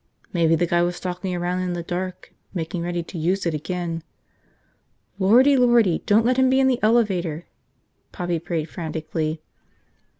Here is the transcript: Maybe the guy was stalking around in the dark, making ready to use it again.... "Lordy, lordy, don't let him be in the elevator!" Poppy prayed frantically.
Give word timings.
Maybe 0.33 0.55
the 0.55 0.65
guy 0.65 0.81
was 0.81 0.95
stalking 0.95 1.35
around 1.35 1.59
in 1.61 1.73
the 1.73 1.83
dark, 1.83 2.33
making 2.55 2.81
ready 2.81 3.03
to 3.03 3.19
use 3.19 3.45
it 3.45 3.53
again.... 3.53 4.01
"Lordy, 5.19 5.55
lordy, 5.55 5.99
don't 6.07 6.25
let 6.25 6.37
him 6.37 6.49
be 6.49 6.59
in 6.59 6.65
the 6.65 6.79
elevator!" 6.81 7.45
Poppy 8.11 8.39
prayed 8.39 8.65
frantically. 8.67 9.43